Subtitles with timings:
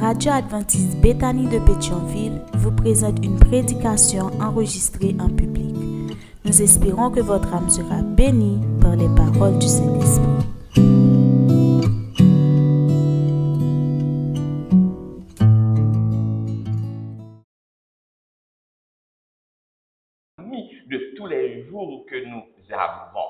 [0.00, 5.74] Radio adventiste Béthanie de Pétionville vous présente une prédication enregistrée en public.
[6.44, 10.26] Nous espérons que votre âme sera bénie par les paroles du Saint-Esprit.
[20.88, 23.20] de tous les jours que nous avons.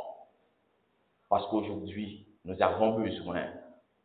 [1.28, 3.46] Parce qu'aujourd'hui, nous avons besoin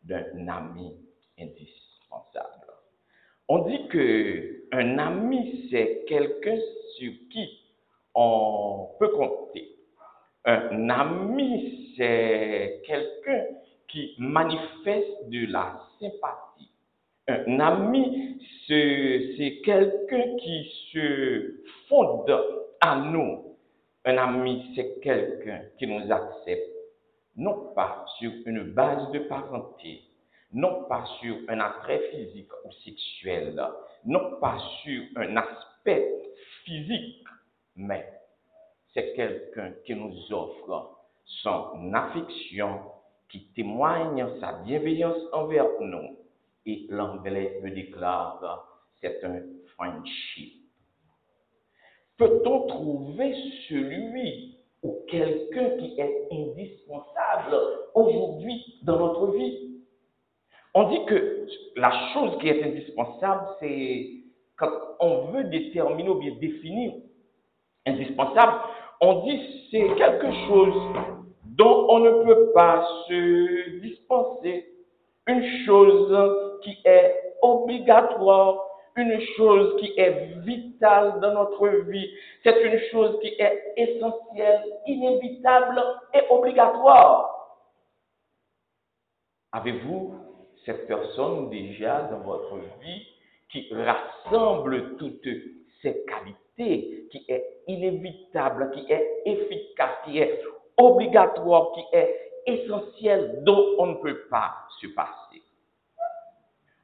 [0.04, 0.94] d'un ami
[1.38, 2.51] indispensable.
[3.54, 6.58] On dit que un ami, c'est quelqu'un
[6.96, 7.50] sur qui
[8.16, 9.76] on peut compter.
[10.46, 13.44] Un ami, c'est quelqu'un
[13.90, 16.72] qui manifeste de la sympathie.
[17.28, 22.34] Un ami, c'est quelqu'un qui se fonde
[22.80, 23.58] à nous.
[24.06, 26.72] Un ami, c'est quelqu'un qui nous accepte,
[27.36, 30.04] non pas sur une base de parenté,
[30.54, 33.62] non pas sur un attrait physique ou sexuel,
[34.06, 36.08] non pas sur un aspect
[36.64, 37.26] physique,
[37.76, 38.06] mais
[38.94, 42.82] c'est quelqu'un qui nous offre son affection,
[43.30, 46.18] qui témoigne sa bienveillance envers nous.
[46.66, 48.68] Et l'anglais me déclare,
[49.00, 49.42] c'est un
[49.76, 50.62] friendship.
[52.18, 53.34] Peut-on trouver
[53.68, 57.58] celui ou quelqu'un qui est indispensable
[57.96, 59.71] aujourd'hui dans notre vie?
[60.74, 64.10] On dit que la chose qui est indispensable, c'est
[64.58, 66.94] quand on veut déterminer ou bien définir
[67.86, 68.54] indispensable,
[69.02, 70.74] on dit c'est quelque chose
[71.44, 74.68] dont on ne peut pas se dispenser,
[75.28, 78.64] une chose qui est obligatoire,
[78.96, 82.10] une chose qui est vitale dans notre vie.
[82.44, 85.84] C'est une chose qui est essentielle, inévitable
[86.14, 87.60] et obligatoire.
[89.54, 90.21] Avez-vous
[90.66, 93.08] cette personne déjà dans votre vie
[93.50, 95.28] qui rassemble toutes
[95.82, 100.42] ces qualités, qui est inévitable, qui est efficace, qui est
[100.78, 105.42] obligatoire, qui est essentielle, dont on ne peut pas se passer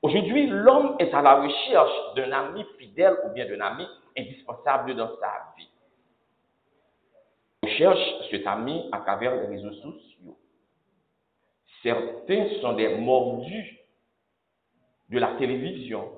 [0.03, 3.85] Aujourd'hui, l'homme est à la recherche d'un ami fidèle ou bien d'un ami
[4.17, 5.69] indispensable dans sa vie.
[7.63, 10.37] Il cherche cet ami à travers les réseaux sociaux.
[11.83, 13.77] Certains sont des mordus
[15.09, 16.11] de la télévision,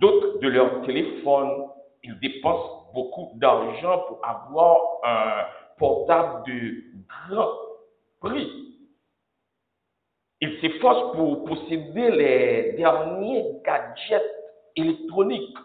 [0.00, 1.68] d'autres de leur téléphone.
[2.04, 5.44] Ils dépensent beaucoup d'argent pour avoir un
[5.78, 7.52] portable de grand
[8.20, 8.50] prix.
[10.40, 14.34] Ils s'efforcent pour posséder les derniers gadgets
[14.74, 15.56] électroniques.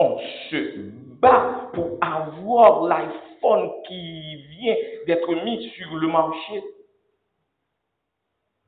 [0.00, 0.18] On
[0.50, 6.62] se bat pour avoir l'iPhone qui vient d'être mis sur le marché.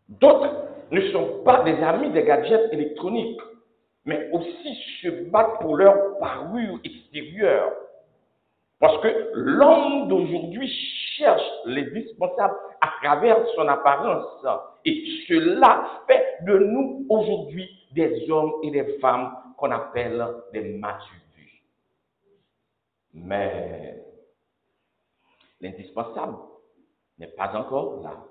[0.09, 0.55] D'autres
[0.91, 3.41] ne sont pas des amis des gadgets électroniques,
[4.05, 7.73] mais aussi se battent pour leur parure extérieure.
[8.79, 10.69] Parce que l'homme d'aujourd'hui
[11.17, 14.47] cherche l'indispensable à travers son apparence.
[14.85, 21.17] Et cela fait de nous aujourd'hui des hommes et des femmes qu'on appelle des matures.
[23.15, 24.05] Mais
[25.61, 26.37] l'indispensable
[27.19, 28.23] n'est pas encore là.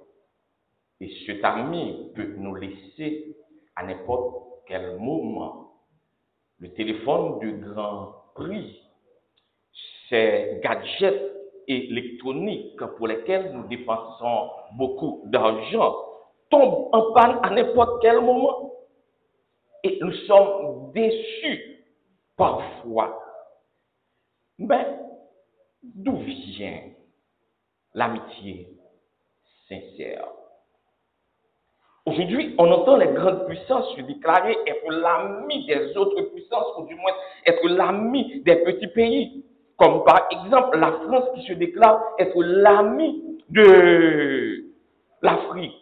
[1.01, 3.35] Et cet ami peut nous laisser
[3.75, 5.73] à n'importe quel moment
[6.59, 8.81] le téléphone de grand prix,
[10.09, 11.33] ces gadgets
[11.67, 15.95] électroniques pour lesquels nous dépensons beaucoup d'argent
[16.49, 18.71] tombent en panne à n'importe quel moment.
[19.83, 21.85] Et nous sommes déçus
[22.37, 23.21] parfois.
[24.57, 24.87] Mais
[25.83, 26.81] d'où vient
[27.93, 28.69] l'amitié
[29.67, 30.34] sincère?
[32.05, 36.93] Aujourd'hui, on entend les grandes puissances se déclarer être l'ami des autres puissances, ou du
[36.95, 37.13] moins
[37.47, 39.43] être l'ami des petits pays.
[39.77, 44.65] Comme par exemple la France qui se déclare être l'ami de
[45.21, 45.81] l'Afrique.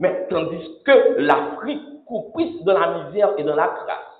[0.00, 4.13] Mais tandis que l'Afrique couprisse de la misère et de la grâce.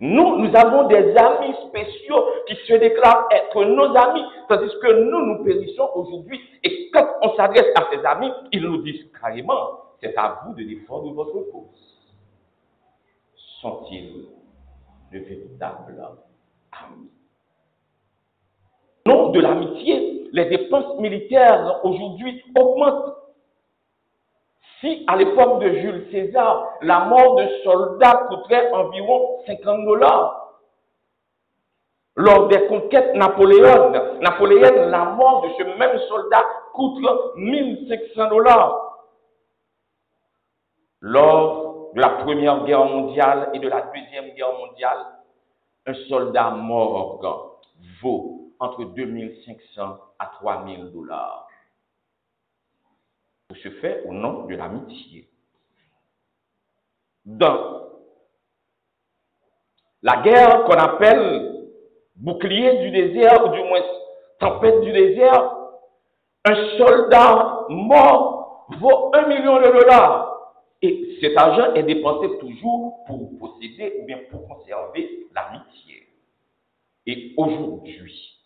[0.00, 5.26] Nous, nous avons des amis spéciaux qui se déclarent être nos amis, tandis que nous,
[5.26, 6.40] nous périssons aujourd'hui.
[6.64, 10.62] Et quand on s'adresse à ces amis, ils nous disent carrément, c'est à vous de
[10.62, 11.98] défendre votre cause.
[13.60, 14.24] Sont-ils
[15.12, 16.02] de véritables
[16.72, 17.10] amis?
[19.04, 23.16] Nom de l'amitié, les dépenses militaires aujourd'hui augmentent.
[24.80, 30.40] Si à l'époque de Jules César, la mort de soldats coûterait environ 50 dollars,
[32.16, 36.44] lors des conquêtes napoléoniennes, Napoléon, la mort de ce même soldat
[36.74, 36.98] coûte
[37.36, 39.06] 1500 dollars.
[41.00, 44.98] Lors de la Première Guerre mondiale et de la Deuxième Guerre mondiale,
[45.86, 47.20] un soldat mort
[48.02, 51.49] vaut entre 2500 à 3000 dollars.
[53.54, 55.28] Se fait au nom de l'amitié.
[57.24, 57.88] Dans
[60.02, 61.68] la guerre qu'on appelle
[62.16, 63.82] bouclier du désert, ou du moins
[64.38, 65.52] tempête du désert,
[66.44, 70.56] un soldat mort vaut un million de dollars.
[70.80, 76.06] Et cet argent est dépensé toujours pour posséder ou bien pour conserver l'amitié.
[77.04, 78.40] Et aujourd'hui,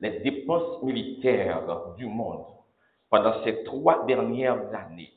[0.00, 1.64] les dépenses militaires
[1.96, 2.44] du monde
[3.12, 5.12] pendant ces trois dernières années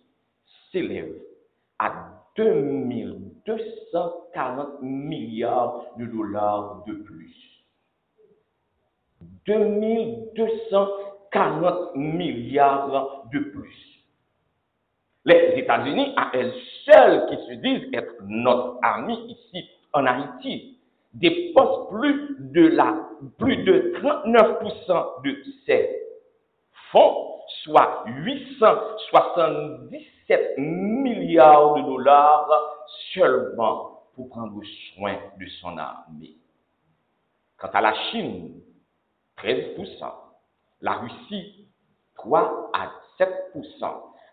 [0.70, 1.22] s'élèvent
[1.80, 1.94] à
[2.36, 7.34] 2240 milliards de dollars de plus.
[9.48, 14.04] 2240 milliards de plus.
[15.24, 16.54] Les États-Unis, à elles
[16.84, 20.78] seules, qui se disent être notre ami ici en Haïti,
[21.14, 23.08] dépensent plus de la,
[23.38, 25.34] plus de 39% de
[25.66, 26.05] ces
[27.64, 32.50] soit 877 milliards de dollars
[33.14, 34.60] seulement pour prendre
[34.96, 36.36] soin de son armée.
[37.58, 38.60] Quant à la Chine,
[39.38, 40.12] 13%,
[40.82, 41.68] la Russie,
[42.16, 42.90] 3 à
[43.20, 43.32] 7%,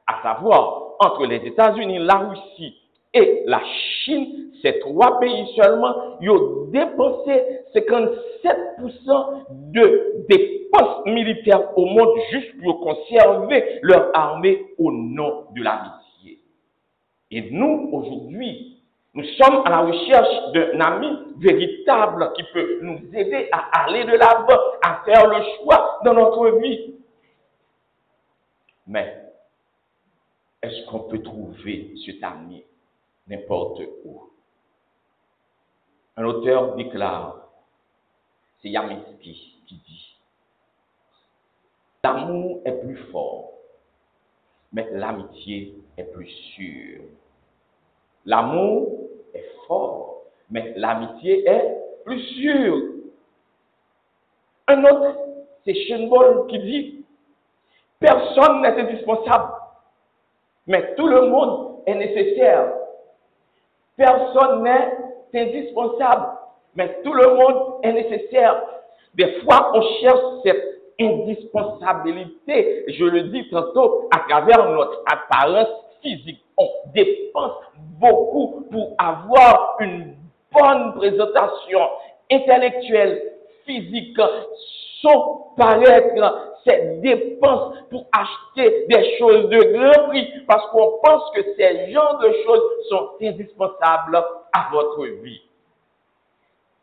[0.06, 2.81] à savoir entre les États-Unis, la Russie
[3.14, 3.60] et la
[4.04, 7.42] Chine, ces trois pays seulement, ils ont dépensé
[7.74, 16.40] 57% de dépenses militaires au monde juste pour conserver leur armée au nom de l'amitié.
[17.30, 18.78] Et nous, aujourd'hui,
[19.14, 24.16] nous sommes à la recherche d'un ami véritable qui peut nous aider à aller de
[24.16, 26.94] l'avant, à faire le choix dans notre vie.
[28.86, 29.18] Mais
[30.62, 32.64] est-ce qu'on peut trouver cet ami
[33.32, 34.30] n'importe où
[36.16, 37.48] Un auteur déclare,
[38.60, 40.16] c'est Yamiski qui dit,
[42.04, 43.54] l'amour est plus fort,
[44.72, 47.02] mais l'amitié est plus sûre.
[48.26, 52.82] L'amour est fort, mais l'amitié est plus sûre.
[54.68, 55.18] Un autre,
[55.64, 57.04] c'est Shenbol qui dit,
[57.98, 59.62] personne n'est indispensable
[60.66, 62.72] mais tout le monde est nécessaire.
[63.96, 64.92] Personne n'est
[65.34, 66.26] indispensable,
[66.74, 68.62] mais tout le monde est nécessaire.
[69.14, 75.68] Des fois, on cherche cette indispensabilité, je le dis tantôt, à travers notre apparence
[76.02, 76.42] physique.
[76.56, 77.56] On dépense
[78.00, 80.14] beaucoup pour avoir une
[80.52, 81.80] bonne présentation
[82.30, 83.22] intellectuelle,
[83.66, 84.18] physique,
[85.02, 91.42] son paraître ces dépenses pour acheter des choses de grand prix parce qu'on pense que
[91.56, 95.42] ces genres de choses sont indispensables à votre vie.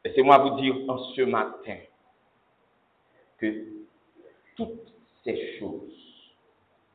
[0.04, 1.78] Laissez-moi vous dire en ce matin
[3.38, 3.66] que
[4.56, 4.94] toutes
[5.24, 6.34] ces choses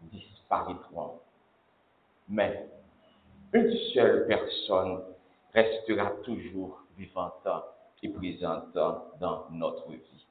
[0.02, 1.20] disparaîtront,
[2.28, 2.66] mais
[3.52, 5.02] une seule personne
[5.54, 7.46] restera toujours vivante
[8.02, 10.23] et présente dans notre vie.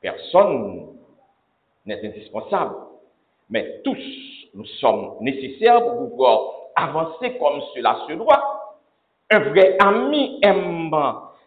[0.00, 0.88] Personne
[1.84, 2.74] n'est indispensable.
[3.48, 3.96] Mais tous,
[4.54, 6.40] nous sommes nécessaires pour pouvoir
[6.74, 8.76] avancer comme cela se doit.
[9.30, 10.90] Un vrai ami aime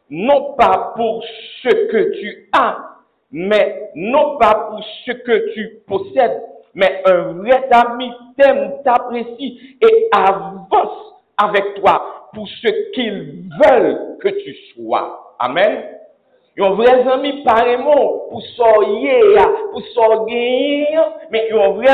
[0.10, 1.24] non pas pour
[1.62, 2.78] ce que tu as,
[3.32, 6.42] mais non pas pour ce que tu possèdes,
[6.74, 14.30] mais un vrai ami t'aime, t'apprécie et avance avec toi pour ce qu'ils veulent que
[14.30, 15.36] tu sois.
[15.40, 15.99] Amen.
[16.58, 20.40] Yon vre zami paremon pou soye ya, pou soye
[20.92, 21.94] ya, men yon vre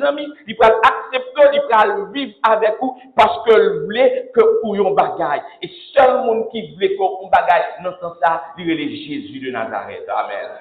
[0.00, 4.96] zami li pral aksepte, li pral viv avek ou, paske l vle ke ou yon
[4.98, 5.42] bagay.
[5.62, 9.52] E sol moun ki vle ko ou bagay, non san sa, li vle Jésus de
[9.54, 10.08] Nazaret.
[10.16, 10.58] Amen.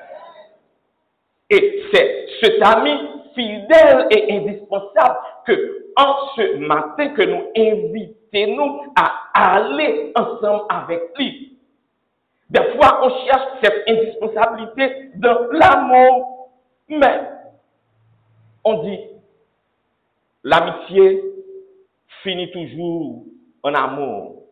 [1.50, 2.06] E se,
[2.38, 2.94] se zami
[3.34, 5.18] fidel e indispensable
[5.48, 5.56] ke
[5.98, 9.88] an se maten ke nou invite nou a ale
[10.20, 11.30] ansam avek li.
[12.50, 16.50] Des fois, on cherche cette indispensabilité de l'amour,
[16.88, 17.22] mais
[18.64, 19.00] on dit,
[20.44, 21.24] l'amitié
[22.24, 23.24] finit toujours
[23.64, 24.44] en amour,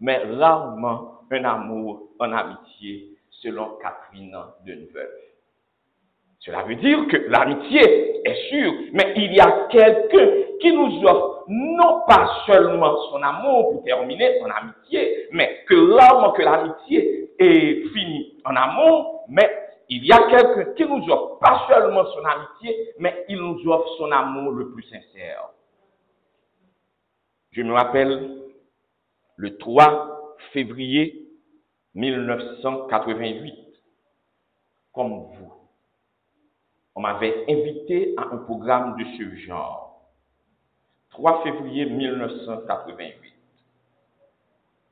[0.00, 5.08] mais rarement un amour en amitié, selon Catherine de Neuve.
[6.38, 11.44] Cela veut dire que l'amitié est sûre, mais il y a quelqu'un qui nous offre
[11.48, 17.86] non pas seulement son amour pour terminer son amitié, mais que l'homme, que l'amitié est
[17.92, 19.46] fini en amour, mais
[19.90, 23.88] il y a quelqu'un qui nous offre pas seulement son amitié, mais il nous offre
[23.98, 25.50] son amour le plus sincère.
[27.52, 28.38] Je me rappelle
[29.36, 31.28] le 3 février
[31.94, 33.54] 1988,
[34.94, 35.52] comme vous,
[36.94, 39.83] on m'avait invité à un programme de ce genre.
[41.14, 43.14] 3 février 1988.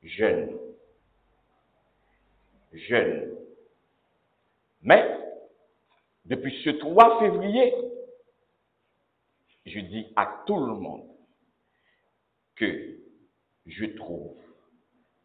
[0.03, 0.57] Jeune.
[2.71, 3.35] Jeune.
[4.81, 5.17] Mais,
[6.23, 7.73] depuis ce 3 février,
[9.65, 11.09] je dis à tout le monde
[12.55, 12.99] que
[13.65, 14.37] je trouve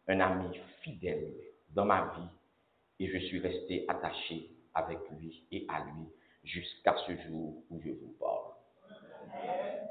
[0.09, 1.33] un ami fidèle
[1.69, 6.09] dans ma vie et je suis resté attaché avec lui et à lui
[6.43, 8.48] jusqu'à ce jour où je vous parle.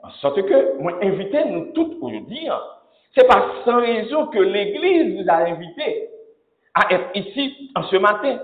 [0.02, 2.48] En sorte que, moi, invitez nous toutes aujourd'hui,
[3.16, 6.08] c'est pas sans raison que l'Église vous a invité
[6.74, 8.38] à être ici en ce matin.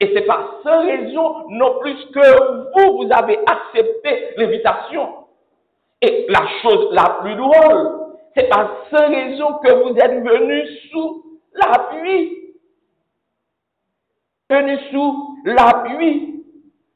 [0.00, 5.26] Et c'est pas sans raison non plus que vous, vous avez accepté l'invitation.
[6.02, 8.00] Et la chose la plus drôle,
[8.34, 12.36] c'est pas sans raison que vous êtes venu sous l'appui.
[14.48, 16.44] Venu sous l'appui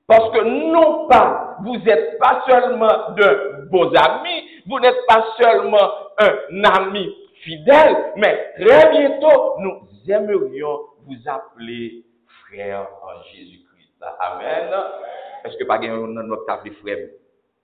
[0.06, 5.90] parce que non pas, vous n'êtes pas seulement de beaux amis, vous n'êtes pas seulement
[6.18, 12.04] un ami fidèle, mais très bientôt, nous aimerions vous appeler
[12.46, 14.02] frère en Jésus-Christ.
[14.20, 14.70] Amen.
[15.44, 17.08] Est-ce que pas notre table frère?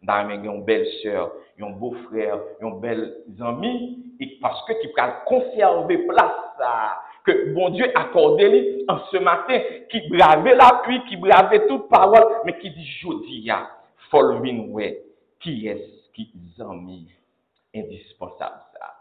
[0.02, 5.02] Dans une belle sœur, un beau frère, un bel ami, et parce que tu peux
[5.26, 9.58] conserver place ça que bon Dieu accordé en ce matin,
[9.90, 13.68] qui bravait la pluie, qui bravait toute parole, mais qui dit, Jodia,
[14.10, 15.02] following way,
[15.40, 17.08] qui est-ce qui mis
[17.74, 18.94] indispensable ça?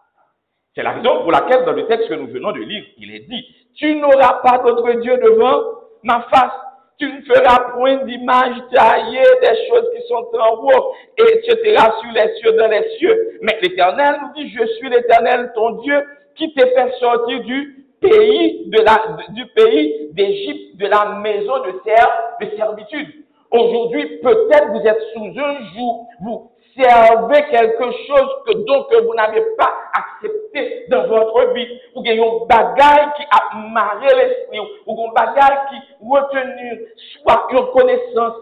[0.75, 3.27] C'est la raison pour laquelle dans le texte que nous venons de lire, il est
[3.27, 5.61] dit, tu n'auras pas d'autre Dieu devant
[6.03, 6.53] ma face.
[6.97, 12.35] Tu ne feras point d'image taillée des choses qui sont en haut, etc., sur les
[12.39, 13.39] cieux, dans les cieux.
[13.41, 16.03] Mais l'Éternel nous dit, je suis l'Éternel, ton Dieu,
[16.35, 21.71] qui t'ai fait sortir du pays de la, du pays d'Égypte, de la maison de,
[21.71, 23.25] de servitude.
[23.51, 29.41] Aujourd'hui, peut-être vous êtes sous un jour, vous servez quelque chose que donc vous n'avez
[29.57, 31.67] pas accepté dans votre vie.
[31.95, 35.75] Ou qu'il y a un bagage qui a marré l'esprit, ou un bagage qui
[36.05, 36.87] retenu,
[37.21, 38.35] soit une connaissance,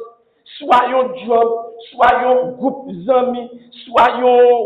[0.58, 3.50] soit un job, soit un groupe d'amis,
[3.86, 4.26] soit une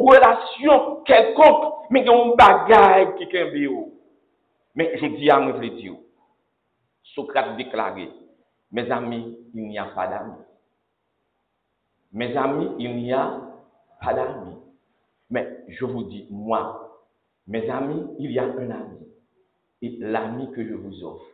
[0.09, 3.59] relation quelconque, mais un bagage qui est
[4.73, 5.93] mais je dis à dire,
[7.13, 8.09] Socrate déclarait,
[8.71, 10.33] mes amis, il n'y a pas d'amis.
[12.13, 13.41] Mes amis, il n'y a
[14.01, 14.55] pas d'amis.
[15.29, 17.05] Mais je vous dis, moi,
[17.47, 18.99] mes amis, il y a un ami.
[19.81, 21.25] Et l'ami que je vous offre,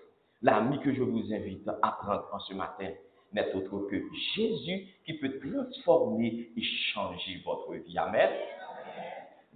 [0.42, 2.90] l'ami que je vous invite à prendre en ce matin,
[3.34, 4.02] n'est autre que
[4.36, 6.62] Jésus qui peut transformer et
[6.94, 7.98] changer votre vie.
[7.98, 8.30] Amen.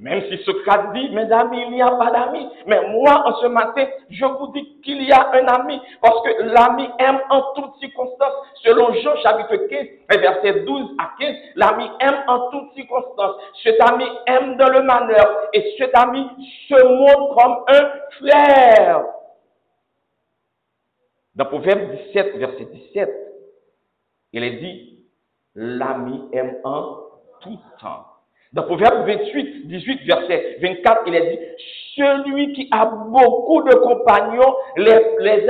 [0.02, 2.50] Même si Socrate dit, mes amis, il n'y a pas d'amis.
[2.66, 5.80] Mais moi, en ce matin, je vous dis qu'il y a un ami.
[6.02, 8.34] Parce que l'ami aime en toutes circonstances.
[8.64, 9.88] Selon Jean chapitre 15,
[10.20, 13.36] verset 12 à 15, l'ami aime en toutes circonstances.
[13.62, 15.50] Cet ami aime dans le malheur.
[15.54, 16.28] Et cet ami
[16.68, 19.06] se montre comme un frère.
[21.36, 23.10] Dans Proverbe 17, verset 17,
[24.34, 25.06] il est dit,
[25.54, 26.98] l'ami aime en
[27.42, 28.11] tout temps.
[28.54, 31.40] Dans Proverbe 28, 18, verset 24, il est dit,
[31.96, 35.48] celui qui a beaucoup de compagnons, les, les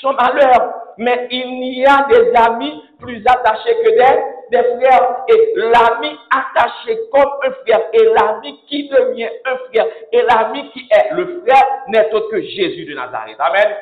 [0.00, 0.74] sont à l'heure.
[0.98, 5.24] Mais il y a des amis plus attachés que des, des frères.
[5.28, 10.88] Et l'ami attaché comme un frère, et l'ami qui devient un frère, et l'ami qui
[10.90, 13.36] est le frère n'est autre que Jésus de Nazareth.
[13.38, 13.76] Amen.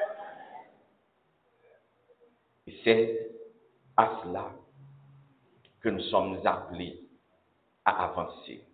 [2.84, 3.30] C'est
[3.96, 4.44] à cela
[5.82, 7.05] que nous sommes appelés
[7.90, 8.64] avancer.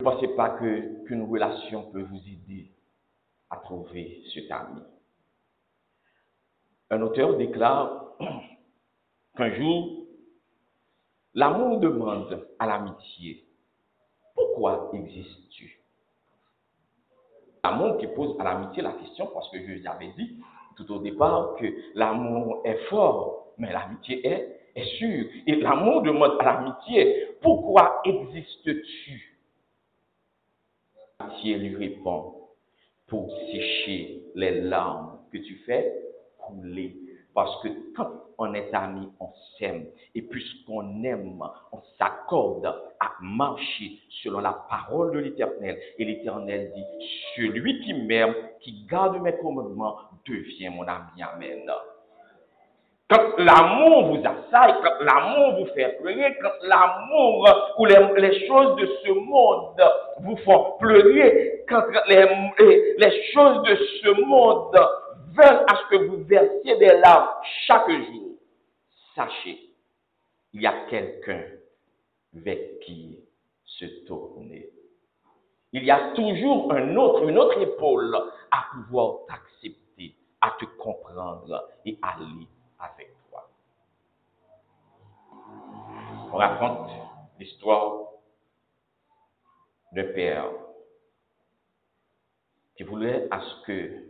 [0.00, 2.70] Ne pensez pas qu'une relation peut vous aider
[3.50, 4.82] à trouver cet ami.
[6.90, 8.16] Un auteur déclare
[9.36, 10.06] qu'un jour,
[11.34, 13.44] l'amour demande à l'amitié,
[14.34, 15.80] pourquoi existes-tu?
[17.62, 20.38] L'amour qui pose à l'amitié la question, parce que je vous avais dit
[20.76, 25.26] tout au départ que l'amour est fort, mais l'amitié est sûr.
[25.46, 29.38] Et l'amour demande à l'amitié, pourquoi existes-tu
[31.20, 32.34] L'amitié lui répond,
[33.06, 35.92] pour sécher les larmes que tu fais
[36.38, 36.96] couler.
[37.34, 39.28] Parce que quand on est amis, on
[39.58, 39.86] s'aime.
[40.14, 41.40] Et puisqu'on aime,
[41.72, 42.66] on s'accorde
[43.00, 45.78] à marcher selon la parole de l'Éternel.
[45.98, 51.22] Et l'Éternel dit, celui qui m'aime, qui garde mes commandements, devient mon ami.
[51.22, 51.70] Amen.
[53.14, 58.86] Quand l'amour vous assaille, quand l'amour vous fait pleurer, quand l'amour ou les, choses de
[59.04, 59.80] ce monde
[60.20, 64.74] vous font pleurer, quand les, choses de ce monde
[65.32, 67.28] veulent à ce que vous versiez des larmes
[67.66, 68.32] chaque jour,
[69.14, 69.60] sachez,
[70.52, 71.42] il y a quelqu'un
[72.32, 73.20] vers qui
[73.64, 74.70] se tourner.
[75.72, 78.16] Il y a toujours un autre, une autre épaule
[78.50, 83.50] à pouvoir t'accepter, à te comprendre et à aller avec toi.
[86.32, 86.90] On raconte
[87.38, 88.08] l'histoire
[89.92, 90.50] d'un père
[92.76, 94.04] qui voulait à ce que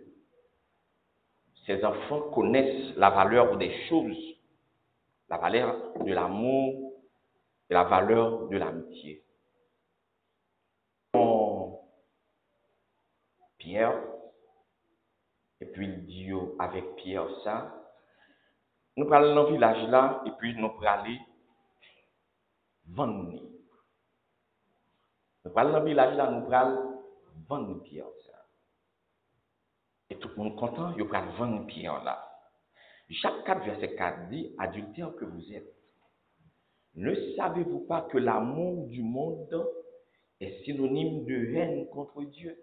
[1.67, 4.39] ses enfants connaissent la valeur des choses,
[5.29, 6.93] la valeur de l'amour
[7.69, 9.25] et la valeur de l'amitié.
[13.65, 13.99] Pierre,
[15.61, 17.75] et puis il dit avec Pierre ça,
[18.97, 21.19] nous allons dans le village là, et puis nous allons
[22.87, 23.43] vendre.
[25.45, 27.03] Nous allons dans le village là, nous allons
[27.49, 28.07] vendre Pierre.
[30.11, 32.31] Et tout le monde content, nous allons vendre Pierre là.
[33.09, 35.75] Jacques 4, verset 4 dit, adultère que vous êtes,
[36.95, 39.69] ne savez-vous pas que l'amour du monde
[40.41, 42.57] est synonyme de haine contre Dieu?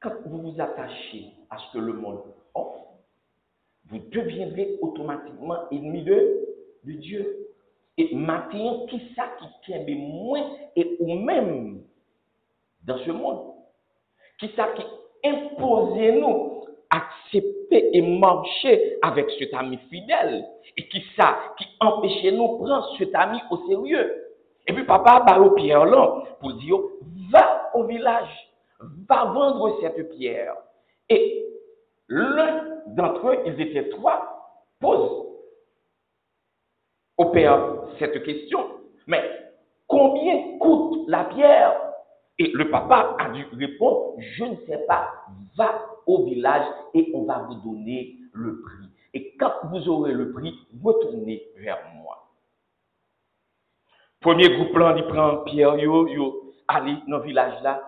[0.00, 2.83] Quand vous vous attachez à ce que le monde offre,
[3.90, 6.40] vous deviendrez automatiquement ennemi de,
[6.84, 7.48] Dieu.
[7.96, 11.80] Et maintenant, qui ça qui tient moins et ou même
[12.84, 13.54] dans ce monde?
[14.38, 14.82] Qui ça qui
[15.26, 20.44] impose nous accepter et marcher avec cet ami fidèle?
[20.76, 24.24] Et qui ça qui empêche nous prendre cet ami au sérieux?
[24.66, 26.78] Et puis papa a au pierre là pour dire,
[27.30, 28.50] va au village,
[29.08, 30.56] va vendre cette pierre.
[31.08, 31.53] Et
[32.08, 35.24] l'un d'entre eux, ils étaient trois, pose
[37.16, 38.60] au père cette question.
[39.06, 39.22] Mais
[39.86, 41.74] combien coûte la pierre
[42.38, 45.10] Et le papa a dû répondre, je ne sais pas,
[45.56, 48.90] va au village et on va vous donner le prix.
[49.14, 52.28] Et quand vous aurez le prix, retournez vers moi.
[54.20, 57.80] Premier groupe là, il prend Pierre, yo, yo, allez dans le village là.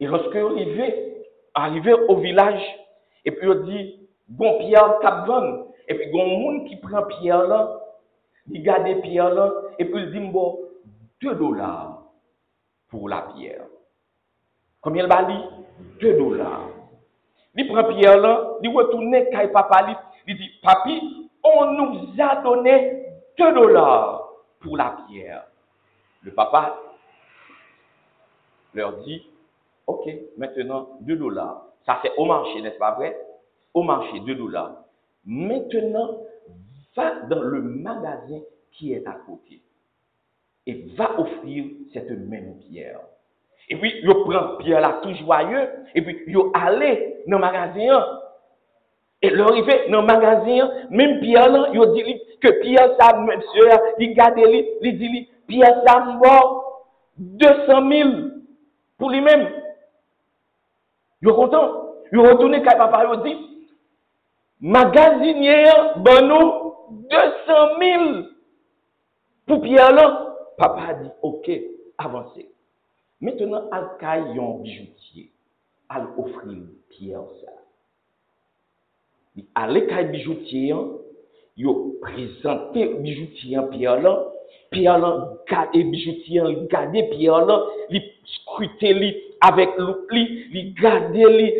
[0.00, 1.19] Et lorsque arrivé,
[1.54, 2.62] arrivé au village,
[3.24, 5.28] et puis il dit, bon Pierre cap
[5.88, 7.80] Et puis il y a un monde qui prend Pierre là,
[8.50, 10.58] il garde Pierre là, et puis il dit, bon,
[11.22, 12.02] 2 dollars
[12.88, 13.66] pour la pierre.
[14.80, 15.50] Combien il va dire
[16.00, 16.68] 2 dollars.
[17.54, 23.06] Il prend Pierre là, il retourne à papa, il dit, papi, on nous a donné
[23.38, 24.28] 2 dollars
[24.60, 25.44] pour la pierre.
[26.22, 26.76] Le papa
[28.74, 29.29] leur dit,
[29.90, 31.66] ok, maintenant 2 dollars.
[31.86, 33.18] Ça, c'est au marché, n'est-ce pas vrai?
[33.74, 34.84] Au marché, 2 dollars.
[35.24, 36.18] Maintenant,
[36.96, 38.40] va dans le magasin
[38.72, 39.60] qui est à côté
[40.66, 43.00] et va offrir cette même pierre.
[43.68, 48.04] Et puis, il prend pierre là tout joyeux, et puis il allé dans le magasin.
[49.22, 54.14] Et l'arrivée dans le magasin, même pierre là, il dit que pierre ça, monsieur, il
[54.14, 54.38] garde
[54.82, 56.04] il dit pierre ça,
[57.18, 58.10] 200 000
[58.98, 59.59] pour lui-même.
[61.22, 61.90] Yo kontan.
[62.12, 63.32] Yo retourne kay papa yo di,
[64.60, 65.56] magazinye
[66.02, 66.74] ban nou
[67.06, 68.06] 200 mil
[69.46, 70.16] pou piya lan.
[70.58, 71.46] Papa di, ok,
[72.02, 72.50] avanse.
[73.22, 75.30] Metenan al kay yon bijoutier,
[75.88, 76.58] al ofri
[76.90, 77.54] piya sa.
[79.36, 80.82] Di ale kay bijoutier,
[81.56, 84.26] yo prezante bijoutier piya lan,
[84.74, 88.02] piya lan gade bijoutier, gade piya lan, li
[88.34, 91.52] skrute li avec l'oubli, il gardé lui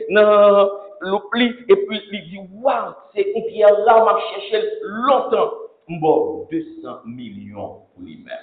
[1.00, 5.52] l'oubli, et puis il dit, waouh, c'est une pierre là, m'a cherché longtemps.
[5.88, 8.36] Bon, 200 millions pour lui-même.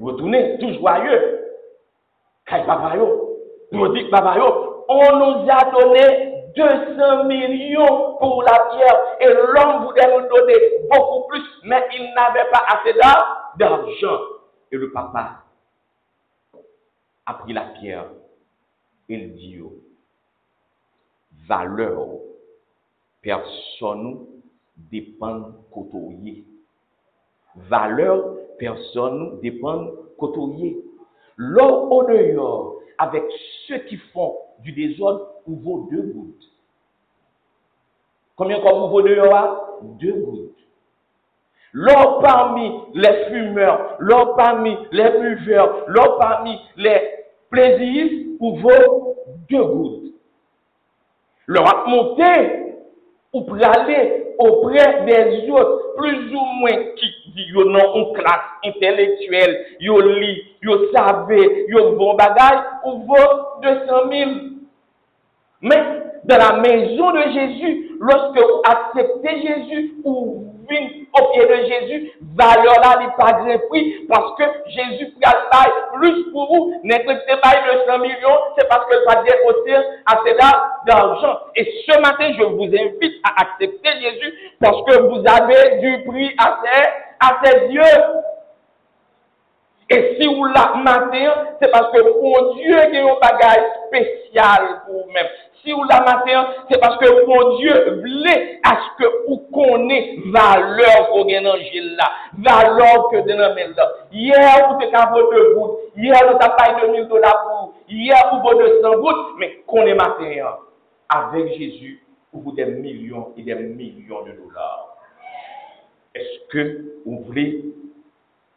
[0.00, 1.44] Retournez tout joyeux.
[2.48, 3.38] Quand papa yo,
[4.10, 4.36] papa
[4.88, 10.54] on nous a donné 200 millions pour la pierre et l'homme voulait nous donner
[10.90, 12.98] beaucoup plus, mais il n'avait pas assez
[13.58, 14.20] d'argent.
[14.72, 15.42] Et le papa
[17.28, 18.08] a pris la pierre
[19.08, 19.58] il dit,
[21.48, 22.06] valeur,
[23.22, 24.26] personne
[24.76, 26.44] dépend côtoyer.
[27.56, 29.88] Valeur, personne dépend
[30.18, 30.78] côtoyer.
[31.36, 33.24] L'or au dehors, avec
[33.66, 36.52] ceux qui font du désordre, ou vaut deux gouttes.
[38.36, 40.54] Combien comme vous vaut dehors Deux gouttes.
[41.72, 47.17] L'or parmi les fumeurs, l'or parmi les buveurs, l'or parmi les
[47.50, 48.06] plaisir
[48.38, 49.16] pour vos
[49.50, 50.14] deux gouttes.
[51.46, 52.74] Leur a monté
[53.32, 57.06] ou pour aller auprès des autres, plus ou moins qui
[57.36, 64.10] yo non une classe intellectuelle, yo lit, yo savait, yo bon bagay, ou vaut 200
[64.10, 64.30] 000.
[65.62, 65.82] Mais
[66.24, 72.74] dans la maison de Jésus, lorsque vous acceptez Jésus, ou au pied de Jésus, valeur
[72.80, 75.12] là n'est pas prix, parce que Jésus
[75.66, 76.74] le plus pour vous.
[76.84, 79.76] N'acceptez pas de 100 millions, c'est parce que ça déposer
[80.06, 80.36] assez
[80.86, 81.38] d'argent.
[81.56, 86.34] Et ce matin, je vous invite à accepter Jésus, parce que vous avez du prix
[86.38, 86.58] à
[87.20, 87.82] à ses yeux.
[89.90, 95.06] Et si vous la matin, c'est parce que mon Dieu a un bagage spécial pour
[95.06, 95.26] vous-même.
[95.62, 100.20] Si vous la matin, c'est parce que mon Dieu voulait à ce que vous connaissez
[100.26, 103.92] valeur qu'on a dans là, valeur que dans là.
[104.12, 108.80] Hier, vous avez de gouttes, hier, vous avez payé 2000 dollars pour hier, vous avez
[108.82, 110.56] 200 gouttes, mais qu'on est matin,
[111.08, 114.96] avec Jésus, vous des millions et des millions de dollars.
[116.14, 117.64] Est-ce que vous voulez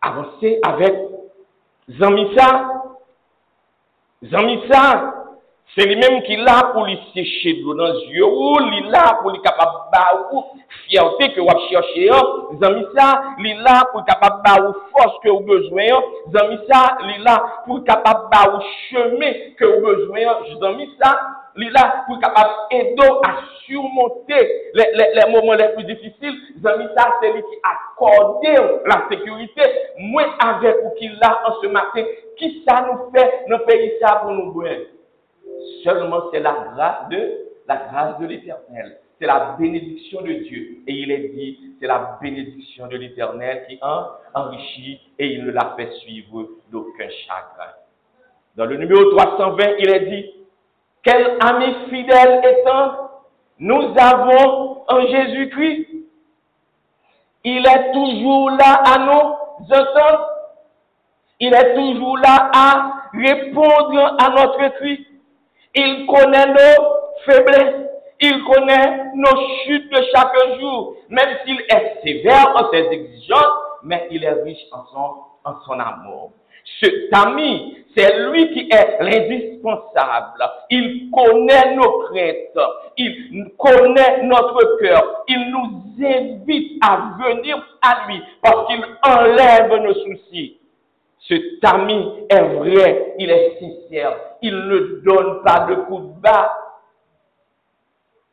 [0.01, 0.93] avancer avec
[1.99, 2.47] Zanmisa,
[4.31, 4.81] zanmisa,
[5.73, 9.33] se li menm ki la pou li seche dlo nan zyo ou, li la pou
[9.33, 10.43] li kapap ba ou
[10.83, 12.19] fiyante ke wap chershe yo,
[12.61, 13.07] zanmisa,
[13.43, 15.99] li la pou kapap ba ou fos ke ou bezwen yo,
[16.35, 21.15] zanmisa, li la pou kapap ba ou cheme ke ou bezwen yo, zanmisa,
[21.57, 26.85] il là pour capable aider à surmonter les, les, les, moments les plus difficiles, zami
[26.97, 28.43] ça, c'est lui qui accorde
[28.85, 29.61] la sécurité,
[29.97, 32.03] moi avec vous qui là en ce matin,
[32.37, 34.71] qui ça nous fait, nous payer ça pour nous boire.
[35.83, 38.97] Seulement c'est la grâce de la grâce de l'Éternel.
[39.19, 40.77] C'est la bénédiction de Dieu.
[40.87, 43.79] Et il est dit, c'est la bénédiction de l'Éternel qui
[44.33, 47.71] enrichit et il ne la fait suivre d'aucun chagrin.
[48.55, 50.33] Dans le numéro 320, il est dit,
[51.03, 53.09] quel ami fidèle étant
[53.59, 55.87] nous avons en Jésus-Christ.
[57.43, 60.27] Il est toujours là à nous entendre.
[61.39, 65.07] Il est toujours là à répondre à notre cri.
[65.75, 66.85] Il connaît nos
[67.25, 67.87] faiblesses.
[68.19, 70.95] Il connaît nos chutes de chaque jour.
[71.09, 75.79] Même s'il est sévère en ses exigences, mais il est riche en son, en son
[75.79, 76.31] amour.
[76.79, 80.43] Cet ami, c'est lui qui est l'indispensable.
[80.69, 82.67] Il connaît nos craintes.
[82.97, 85.23] Il connaît notre cœur.
[85.27, 90.57] Il nous invite à venir à lui parce qu'il enlève nos soucis.
[91.27, 96.51] Cet ami est vrai, il est sincère, il ne donne pas de coup de bas.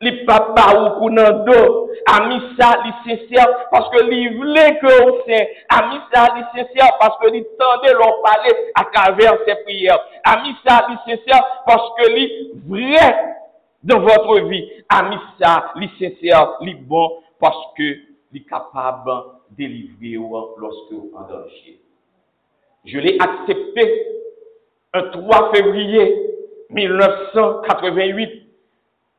[0.01, 5.25] Les papa ou coup dos, ami ça, il sincère parce que il voulait que on
[5.25, 5.49] sait.
[5.67, 9.99] Ami ça, il sincère parce que il tendait leur parler à travers ses prières.
[10.23, 13.35] Ami ça, il sincère parce que il vrai
[13.83, 14.71] dans votre vie.
[14.87, 17.83] Ami ça, il sincère, il bon parce que
[18.31, 19.11] il est capable
[19.51, 20.15] de délivrer
[20.57, 21.77] lorsque vous en danger.
[22.85, 24.07] Je l'ai accepté
[24.93, 26.29] un 3 février
[26.69, 28.38] 1988,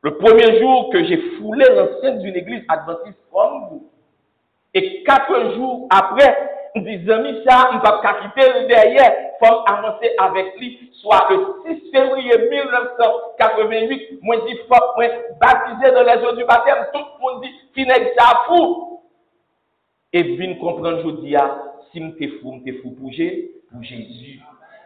[0.03, 3.89] le premier jour que j'ai foulé l'enceinte d'une église adventiste comme vous.
[4.73, 10.57] Et quatre jours après, me dit, amis, ça, on va quitter derrière, faut avancer avec
[10.57, 15.05] lui, soit le 6 février 1988, moi dit, faut, moi,
[15.39, 17.85] baptisé dans les eaux du baptême, tout le monde dit, qui
[18.17, 19.01] ça fou.
[20.13, 21.35] Et vient comprendre, je dis,
[21.91, 24.39] si je suis fou, je suis fou pour Jésus.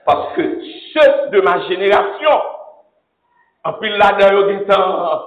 [0.06, 0.62] Parce que
[0.93, 2.41] ceux de ma génération,
[3.65, 5.21] en plus là-dedans, ils ont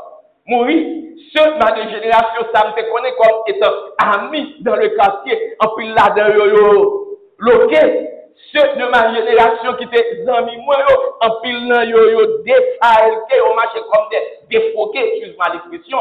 [0.46, 0.94] mourir.
[1.34, 5.56] Ceux de ma génération, ça me fait connaître comme étant ami dans le quartier.
[5.58, 8.08] En plus là-dedans, yo, loqué.
[8.52, 10.76] Ceux de ma génération qui étaient amis, moi,
[11.20, 15.98] en plus là, yo, yo, défalqué, on marchait comme des défoqués, excuse-moi l'expression.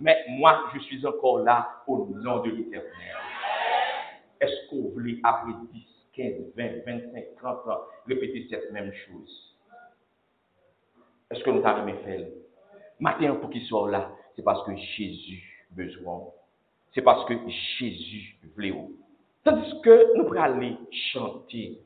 [0.00, 2.90] Mais moi, je suis encore là au nom de l'éternel.
[4.40, 5.82] Est-ce qu'on voulait après 10,
[6.16, 9.55] 15, 20, 25, 30 ans répéter cette même chose?
[11.30, 12.32] Est-ce que nous avons fait?
[13.00, 16.22] Matin, pour qu'il soit là, c'est parce que Jésus besoin.
[16.94, 17.34] C'est parce que
[17.78, 18.74] Jésus voulait.
[19.44, 20.76] Tandis que nous pourrions aller
[21.12, 21.78] chanter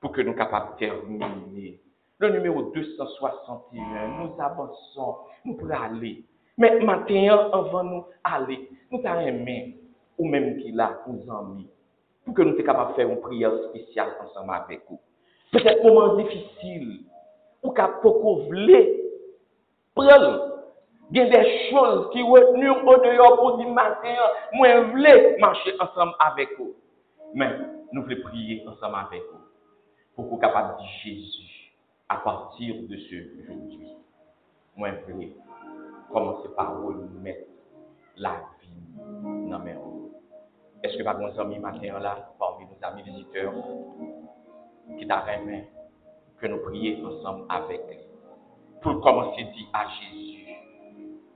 [0.00, 1.80] pour que nous capables terminer.
[2.18, 6.24] Le numéro 261, nous avançons, nous pourrions aller.
[6.56, 9.46] Mais matin, avant nous aller, nous avons
[10.16, 11.68] ou même qu'il a, nous amis
[12.24, 14.98] pour que nous soyons capables de faire une prière spéciale ensemble avec vous.
[15.52, 17.00] Peut-être un moment difficile,
[17.64, 18.80] ou ka poko vle
[19.96, 20.26] prel.
[21.14, 24.20] Gen de chouz ki wetnu ou deyo pou di maten,
[24.56, 26.72] mwen vle manche ansam avek ou.
[27.36, 27.58] Men,
[27.92, 29.42] nou vle priye ansam avek ou.
[30.14, 31.52] Pou kou kapab di Jésus
[32.08, 33.92] a patir de se joudi.
[34.80, 35.30] Mwen vle
[36.12, 37.44] komanse pa ou nou met
[38.16, 38.72] la vi
[39.50, 40.08] nan men ou.
[40.84, 43.54] Eske pa kon zami maten la, parmi nou zami viziteur,
[44.98, 45.68] ki ta remen
[46.40, 47.98] ke nou priye ansam avek li.
[48.82, 50.58] Pou komanse di a Jezu.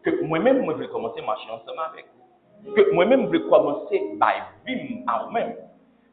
[0.04, 2.06] Ke mwen men mwen vle komanse manche ansam avek.
[2.76, 5.54] Ke mwen men mwen vle komanse bay vim a ou men.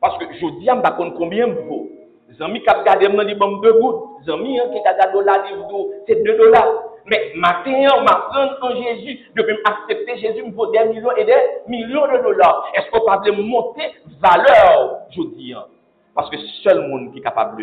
[0.04, 1.86] Paske jodi am bakon konbyen mvo.
[2.40, 4.22] Zami kap gade mnen li bom de gout.
[4.26, 6.64] Zami ki gade dola li vdo, se de dola.
[7.06, 11.26] Men matin an, ma pren an Jezu, depi m aksepte Jezu mvo de milyon e
[11.30, 11.38] de
[11.70, 12.50] milyon de dola.
[12.82, 15.70] Esko pa vle monte valeur jodi an.
[16.16, 17.58] Paske sel moun ki kapab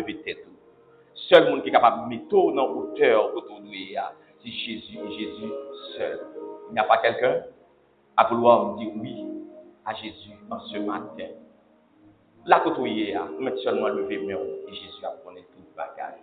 [1.13, 1.23] leve tetou.
[1.29, 4.11] Sel moun ki kapab meto nan oteur koto nou ya.
[4.41, 5.53] Si Jésus et Jésus
[5.95, 6.19] seul.
[6.69, 7.43] Il n'y a pas quelqu'un
[8.17, 9.25] à vouloir dire oui
[9.85, 11.31] à Jésus en ce matin.
[12.45, 16.19] La koto ya, met seulement lever main et Jésus a connaît tout bagage.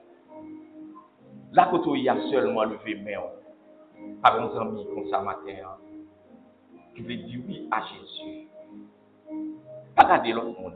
[1.52, 3.22] La koto ya seulement lever main.
[4.22, 5.76] Par un ami comme ça matin,
[6.94, 8.48] qui veut dire oui à Jésus.
[9.96, 10.74] Pas garder l'autre monde.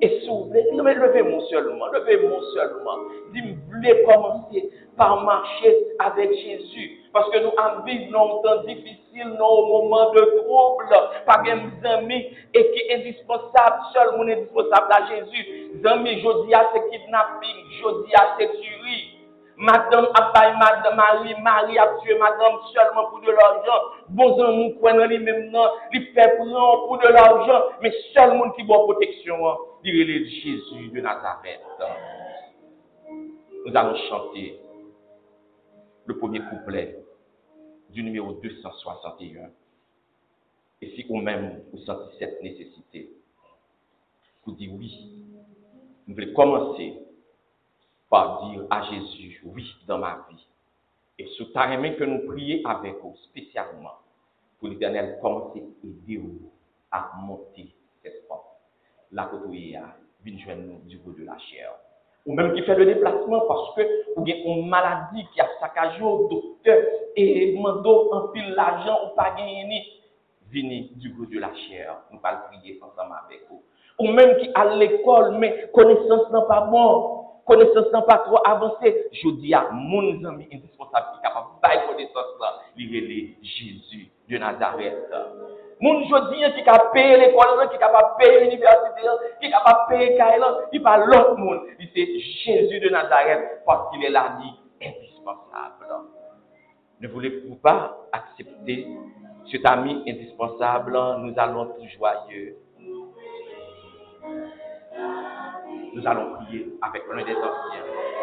[0.00, 0.64] Et s'ouvrir.
[0.74, 2.98] Non, mais levez-moi seulement, levez-moi seulement.
[3.32, 7.02] Dis, voulez commencer par marcher avec Jésus.
[7.12, 10.88] Parce que nous avons vécu dans un temps difficile, dans un moment de trouble.
[11.26, 15.70] Pas des amis et qui est indispensable, seul mon indispensable à Jésus.
[15.84, 19.11] Amis, je dis à ce kidnapping, je dis à cette tuerie.
[19.62, 23.80] Madame a madame Marie, Marie a tué madame seulement pour de l'argent.
[24.08, 28.36] Bon amour, quoi dans lui même non, il fait prendre pour de l'argent, mais seul
[28.36, 29.36] monde qui boit protection,
[29.84, 31.60] il est Jésus de Nazareth.
[33.64, 34.58] Nous allons chanter
[36.06, 36.98] le premier couplet
[37.90, 39.48] du numéro 261.
[40.80, 43.10] Et si vous-même vous sentez cette nécessité,
[44.44, 45.22] vous dites oui,
[46.08, 46.94] vous voulez commencer
[48.12, 50.46] par dire à Jésus, oui, dans ma vie.
[51.18, 53.94] Et sous ta main que nous prions avec vous, spécialement,
[54.60, 56.22] pour l'éternel commencer à aider
[56.90, 58.44] à monter cette porte.
[59.12, 59.96] La côté à
[60.26, 61.72] nous du bout de la chair.
[62.26, 63.82] Ou même qui fait le déplacement parce que
[64.14, 66.78] vous avez une maladie qui a saccagé au docteur
[67.16, 69.86] et demandé un pile l'argent ou pas gagné.
[70.52, 71.96] Venez du bout de la chair.
[72.12, 73.62] Nous allons prier ensemble avec vous.
[73.98, 79.08] Ou même qui à l'école, mais connaissance n'est pas bon connaissance n'a pas trop avancé.
[79.12, 84.38] Je dis à mon ami indispensable qui est capable de connaissance là, il Jésus de
[84.38, 85.12] Nazareth.
[85.80, 89.02] Mon je dis qui de payer l'école, qui est capable payer l'université,
[89.40, 91.60] qui est capable payer Kailan, il pas l'autre monde.
[91.80, 94.38] Il c'est Jésus de Nazareth parce qu'il est là,
[94.80, 95.86] indispensable.
[97.00, 98.86] Ne voulez-vous pas accepter
[99.50, 100.92] cet ami indispensable?
[101.18, 102.56] Nous allons tout joyeux.
[105.94, 108.21] Nous allons prier avec l'un des anciens.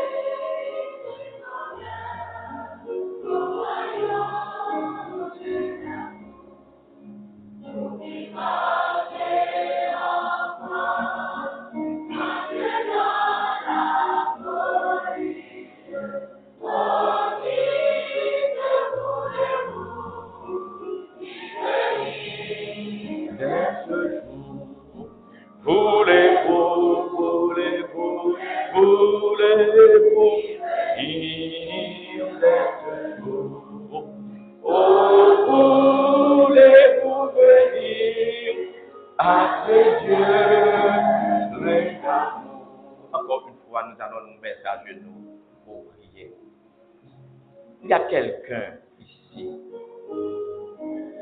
[47.81, 49.49] Il y a quelqu'un ici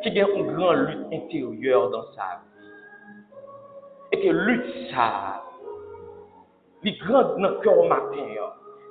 [0.03, 2.67] qui a une grande lutte intérieure dans sa vie
[4.11, 5.43] et que lutte ça,
[6.83, 8.23] grands dans le cœur au matin,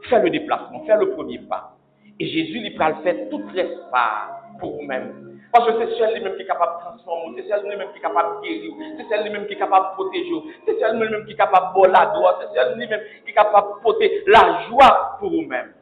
[0.09, 1.77] faire le déplacement, faire le premier pas.
[2.19, 3.43] Et Jésus, va le faire tout
[3.91, 5.27] pas pour vous-même.
[5.53, 8.03] Parce que c'est celui lui-même qui est capable de transformer, c'est celui lui-même qui est
[8.03, 11.33] capable de guérir, c'est celui lui-même qui est capable de protéger, c'est celui lui-même qui
[11.33, 14.63] est capable de boire la droite, c'est celui lui-même qui est capable de porter la
[14.69, 15.73] joie pour vous-même.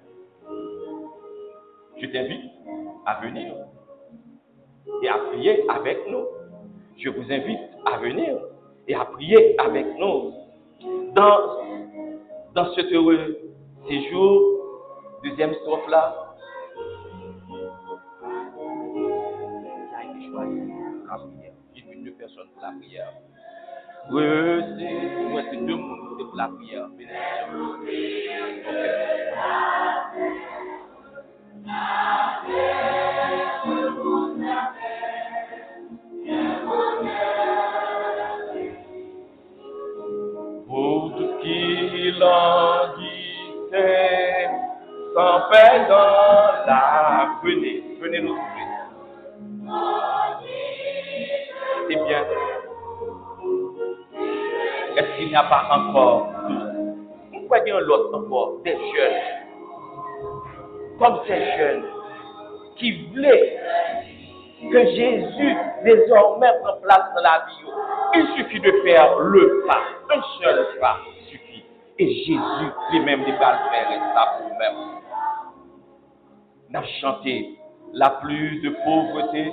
[2.01, 2.51] Je t'invite
[3.07, 3.55] à venir
[5.03, 6.25] et à prier avec nous.
[6.99, 8.39] Je vous invite à venir
[8.87, 10.33] et à prier avec nous
[11.15, 11.39] dans,
[12.55, 13.37] dans cet heureux
[13.89, 14.41] séjour,
[15.25, 16.15] deuxième strophe là.
[20.03, 20.61] Été choisi
[20.95, 23.13] pour la prière.
[24.13, 24.23] Oui,
[25.51, 26.89] c'est deux mondes pour la prière.
[45.89, 47.31] dans la...
[47.43, 48.65] Venez, venez nous trouver.
[51.89, 52.25] C'est bien.
[54.97, 56.29] Est-ce qu'il n'y a pas encore
[57.33, 59.21] Pourquoi il l'autre encore Des jeunes.
[60.99, 61.85] Comme ces jeunes
[62.77, 63.59] qui voulaient
[64.71, 67.71] que Jésus désormais prend place dans la vie.
[68.15, 69.81] Il suffit de faire le pas,
[70.15, 71.65] un seul pas suffit.
[71.99, 72.39] Et Jésus
[72.93, 75.04] lui-même, il va le faire et ça pour lui-même.
[76.75, 77.57] On a chanté
[77.93, 79.53] la plus de pauvreté.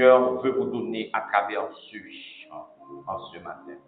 [0.00, 1.96] Seigneur veut vous donner à travers ce
[3.06, 3.78] en ce matin.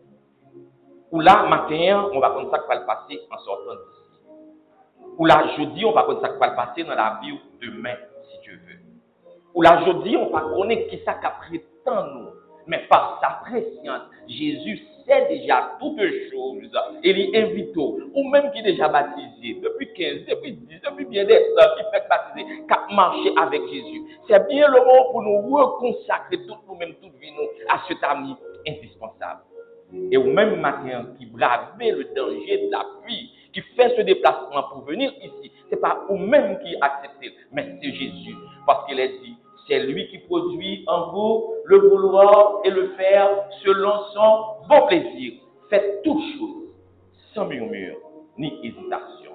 [1.11, 4.21] Ou là, matin, on va comme ça va le passer en sortant d'ici.
[5.17, 7.95] Ou là, jeudi, on va comme ça va le passer dans la vie demain,
[8.31, 8.81] si Dieu veut.
[9.55, 12.29] Ou là, jeudi, on va connaître qui ça pris tant nous.
[12.67, 16.71] Mais par sa préscience, Jésus sait déjà toutes choses.
[17.03, 21.35] Il invite, ou même qui est déjà baptisé, depuis 15, depuis 10, depuis bien des
[21.35, 24.03] heures, qui fait baptiser, qui marché avec Jésus.
[24.29, 28.35] C'est bien le moment pour nous reconsacrer tout nous-mêmes, toute vie, nous, à cet ami
[28.67, 29.43] indispensable.
[30.11, 34.63] Et au même matin, qui bravait le danger de la pluie, qui fait ce déplacement
[34.73, 38.35] pour venir ici, ce n'est pas vous-même qui acceptez, mais c'est Jésus.
[38.67, 43.29] Parce qu'il a dit, c'est lui qui produit en vous le vouloir et le faire
[43.65, 45.35] selon son bon plaisir.
[45.71, 46.69] Faites toutes choses
[47.35, 47.97] sans murmure
[48.39, 49.33] ni hésitation.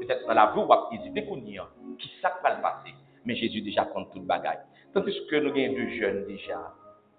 [0.00, 2.94] Peut-être dans la vie, vous allez hésiter pour dire qui ça va le passer?
[3.24, 4.58] Mais Jésus déjà prend toute bagaille.
[4.92, 6.74] Tandis que nous avons deux jeunes déjà.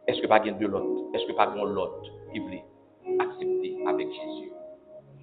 [0.08, 1.16] Est-ce que pas de l'autre?
[1.16, 2.02] Est-ce que pas de l'autre
[2.34, 2.64] qui voulait
[3.20, 4.52] accepter avec Jésus?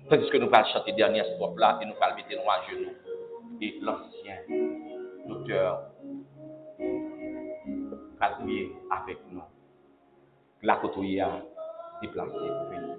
[0.09, 2.93] Tandis que nous allons chanter dernière strophe là et nous allons mettre nos à genoux.
[3.61, 4.37] Et l'ancien
[5.29, 5.83] l'auteur
[8.21, 8.61] kalpye
[8.97, 9.49] avèk nou.
[10.69, 11.29] La koto ya,
[12.01, 12.91] di plase pou veni.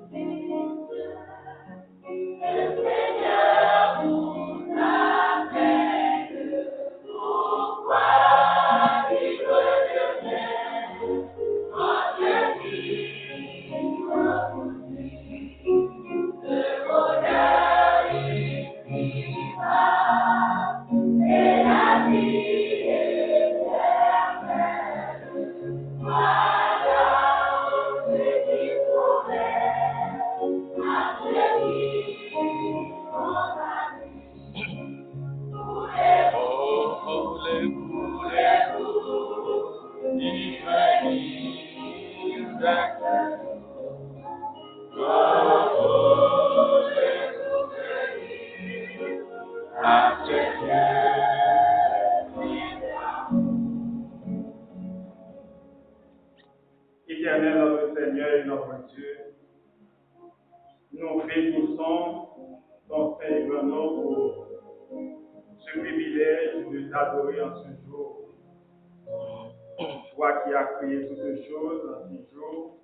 [61.01, 62.27] Nous bénissons
[62.87, 64.47] ton nom pour
[65.59, 68.17] ce privilège de t'adorer en ce jour.
[70.15, 72.77] Toi qui as créé toutes choses en six jours,